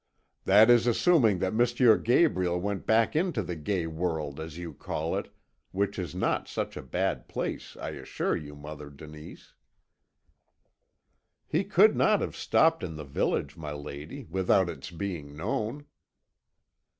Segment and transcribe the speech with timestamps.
[0.45, 2.01] "That is assuming that M.
[2.01, 5.31] Gabriel went back into the gay world, as you call it,
[5.73, 9.53] which is not such a bad place, I assure you, Mother Denise."
[11.45, 15.85] "He could not have stopped in the village, my lady, without its being known."